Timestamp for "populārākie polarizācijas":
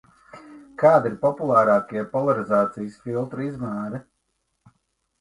1.25-3.01